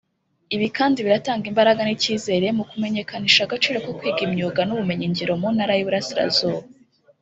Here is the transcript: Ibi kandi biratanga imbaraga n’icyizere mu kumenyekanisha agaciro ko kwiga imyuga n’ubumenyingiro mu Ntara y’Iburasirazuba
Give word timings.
Ibi 0.55 0.67
kandi 0.77 0.97
biratanga 1.05 1.45
imbaraga 1.51 1.81
n’icyizere 1.83 2.47
mu 2.57 2.63
kumenyekanisha 2.69 3.41
agaciro 3.43 3.77
ko 3.85 3.91
kwiga 3.97 4.21
imyuga 4.27 4.61
n’ubumenyingiro 4.65 5.31
mu 5.41 5.49
Ntara 5.55 5.73
y’Iburasirazuba 5.75 6.65